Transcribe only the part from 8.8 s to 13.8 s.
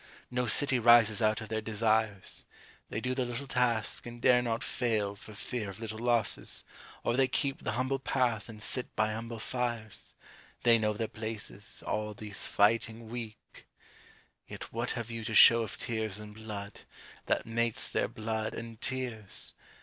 by humble fires; They know their places— all these fighting Weak!